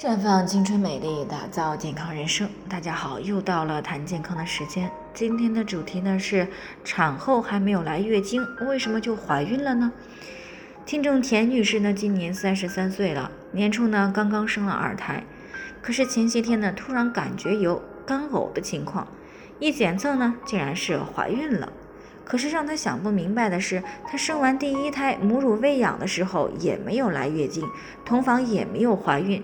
[0.00, 2.48] 绽放青春美丽，打造健康人生。
[2.70, 4.90] 大家好，又到了谈健康的时间。
[5.12, 6.48] 今天的主题呢是
[6.82, 9.92] 产后还没有来月经，为什么就怀孕了呢？
[10.86, 15.22] 听众田女士呢今年三十三岁了，年初呢刚刚生了二胎，
[15.82, 19.06] 可是前些天呢突然感觉有干呕的情况，
[19.58, 21.70] 一检测呢竟然是怀孕了。
[22.24, 27.68] 可是让她想不明白的是，她生完第一胎母乳喂养的时候也没有来月经，
[28.02, 29.42] 同房也没有怀孕。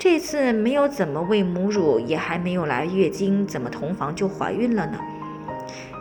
[0.00, 4.98] 这次没有怎么喂母乳，也还没有来月经，怎么同房就怀孕了呢？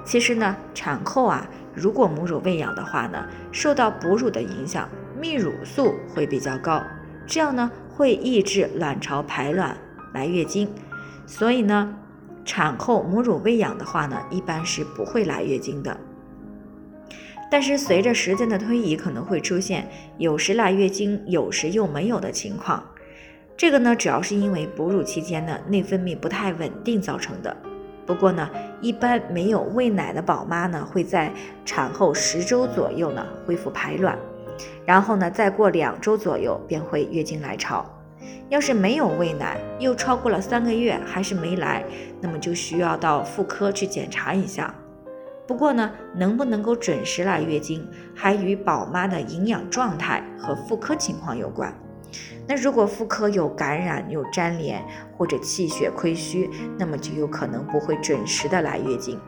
[0.06, 4.88] 其实呢，产后啊，如果母乳喂养的话呢，受到哺乳的影响，
[5.22, 6.82] 泌乳素会比较高，
[7.28, 9.76] 这样呢会抑制卵巢排卵
[10.14, 10.70] 来月经，
[11.26, 11.94] 所以呢，
[12.46, 16.00] 产后母乳喂养的话呢，一般是不会来月经的。
[17.52, 22.82] 但是随着时间的推移，可能会出现有时来月经，有时又没有的情况。
[23.60, 27.54] 这个呢，主要是因为哺乳期间呢内分泌不太稳定造成的。
[28.06, 31.30] 不过呢，一般没有喂奶的宝妈呢，会在
[31.66, 34.18] 产后十周左右呢恢复排卵，
[34.86, 37.86] 然后呢再过两周左右便会月经来潮。
[38.48, 41.84] 要是没有喂奶，又超过了三个月还是没来，
[42.22, 44.74] 那么就需要到妇科去检查一下。
[45.46, 47.86] 不过呢，能不能够准时来月经，
[48.16, 51.78] 还与宝妈的营养状态和妇科情况有关。
[52.50, 54.84] 那如果妇科有感染、有粘连
[55.16, 59.20] 或者气血亏虚，那么就有可能不会准时的来月经。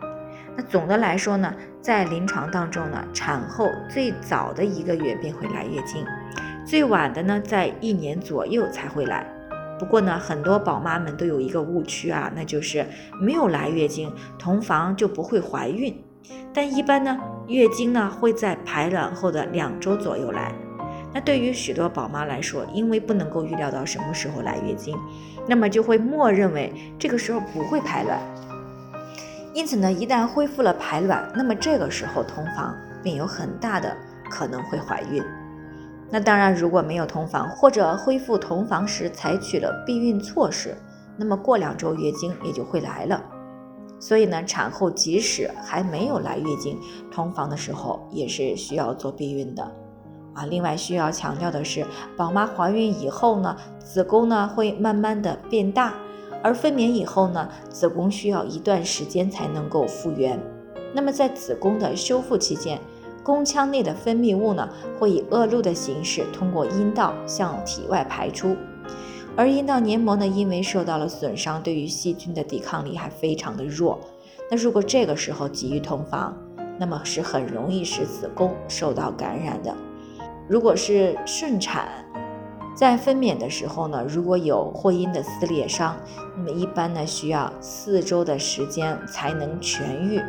[0.57, 6.03] 那总的来说呢，在临床当中呢，产后最早的一个月便会来月经，
[6.65, 9.23] 最晚的呢，在一年左右才会来。
[9.77, 12.83] 不过呢，很多宝妈们都有一个误区啊，那就是
[13.21, 16.03] 没有来月经，同房就不会怀孕。
[16.51, 17.15] 但一般呢，
[17.47, 20.51] 月经呢会在排卵后的两周左右来。
[21.13, 24.97] 那对于许多宝妈来说，因为不能够预料到什么时候来月经，
[25.47, 28.19] 那么就会默认为这个时候不会排卵。
[29.53, 32.73] 因此呢，一旦恢复了排卵，那么这个时候同房
[33.03, 33.93] 便有很大的
[34.29, 35.21] 可能会怀孕。
[36.09, 40.75] 那当然，如果没有同房或者恢复同房时采取了避孕措施，
[41.17, 43.21] 那么过两周月经也就会来了。
[43.99, 46.79] 所以呢，产后即使还没有来月经，
[47.11, 49.69] 同房的时候也是需要做避孕的。
[50.33, 55.93] 啊，另外需要强调的是，宝妈怀孕以后呢，子宫呢会慢慢的变大，
[56.41, 60.39] 而分娩以后呢，子宫需要一段时间才能够复原。
[60.93, 62.79] 那么在子宫的修复期间，
[63.23, 68.55] 宫腔内的分泌物呢会以恶露的形式通过阴道向体外排出，
[69.35, 73.99] 而阴道黏膜呢因为受到了损伤，对于细菌的抵抗力还非常的弱。
[74.49, 76.35] 那如果这个时候急于同房，
[76.79, 79.75] 那么是很容易使子宫受到感染的。
[80.51, 81.87] 如果是顺产，
[82.75, 85.95] 在分娩的时候呢，如果有会阴的撕裂伤，
[86.35, 90.21] 那么一般呢需要四周的时间才能痊愈。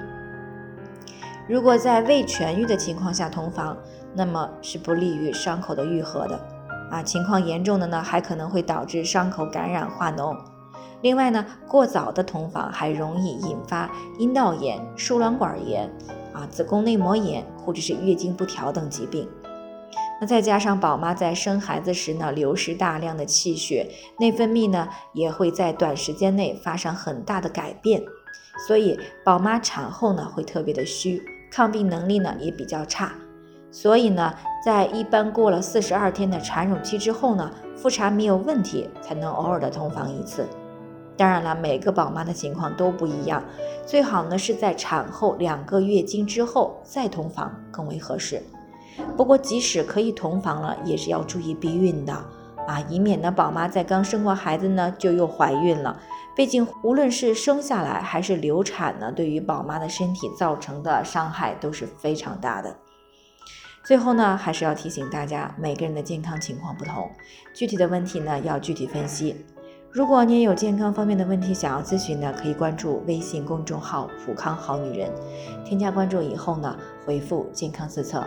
[1.49, 3.77] 如果在未痊愈的情况下同房，
[4.15, 6.39] 那么是不利于伤口的愈合的。
[6.89, 10.37] 啊，情况严重的呢，还可能会导致伤口感染化脓。
[11.01, 13.91] 另外呢，过早的同房还容易引发
[14.21, 15.93] 阴道炎、输卵管炎、
[16.33, 19.29] 啊子宫内膜炎或者是月经不调等疾病。
[20.23, 23.91] 那再加上宝妈在生孩子时呢，流失大量的气血，
[24.21, 28.01] 内分泌呢也会在短时间内发生很大的改变，
[28.69, 33.13] 所以宝妈产后呢会特别的虚，抗病能力呢也比较差。
[33.73, 34.33] 所以呢，
[34.65, 40.47] 在一般过了四十二天的产乳期之后呢，复查没有问题，才能偶尔的同房一次。
[41.17, 43.43] 当然了，每个宝妈的情况都不一样，
[43.85, 48.41] 最好呢是在产后两个月经之后再同房更为合适。
[49.17, 52.13] 不过，即使可以同房了，也是要注意避孕的
[52.67, 56.01] 啊，以免呢宝妈在刚生过孩子呢就又怀孕了。
[56.35, 62.75] 毕竟，无论是生下来还是流产呢，对于宝妈的身体造成的伤害都是非常大的。
[63.85, 67.11] 最后呢，还是要提醒大家，每个人的健康情况不同，
[67.53, 69.45] 具体的问题呢要具体分析。
[69.91, 75.11] 如果你也有健康方面的问题想要咨询的，可以关注微信公众号“普康好女人”，
[75.67, 76.75] 添加关注以后呢，
[77.05, 78.27] 回复“健康自测”。